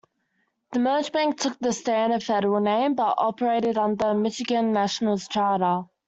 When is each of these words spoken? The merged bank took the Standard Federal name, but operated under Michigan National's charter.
The 0.71 0.79
merged 0.79 1.13
bank 1.13 1.39
took 1.39 1.59
the 1.59 1.71
Standard 1.71 2.23
Federal 2.23 2.59
name, 2.59 2.95
but 2.95 3.13
operated 3.19 3.77
under 3.77 4.15
Michigan 4.15 4.71
National's 4.73 5.27
charter. 5.27 5.83